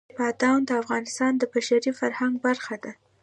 [0.19, 2.91] بادام د افغانستان د بشري فرهنګ برخه ده.